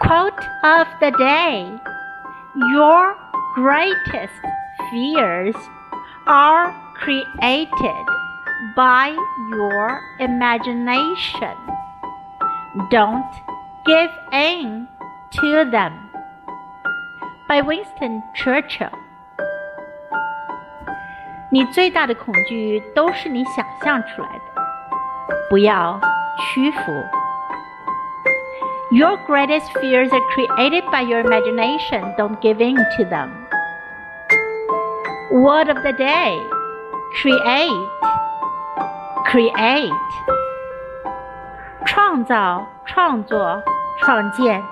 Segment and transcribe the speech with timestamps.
[0.00, 1.80] Quote of the day
[2.72, 3.16] Your
[3.54, 4.34] greatest
[4.90, 5.56] fears
[6.26, 8.06] are created
[8.76, 9.16] by
[9.50, 11.56] your imagination.
[12.90, 13.32] Don't
[13.86, 14.86] give in
[15.40, 15.92] to them.
[17.48, 18.92] By Winston Churchill.
[21.50, 24.40] 你最大的恐惧都是你想象出来的，
[25.50, 26.00] 不要
[26.38, 27.15] 屈服。
[28.90, 32.14] Your greatest fears are created by your imagination.
[32.16, 33.30] Don't give in to them.
[35.30, 36.38] Word of the day
[37.20, 37.88] create,
[39.26, 39.92] create.
[41.84, 43.62] 创造、创作、
[44.00, 44.62] 创建。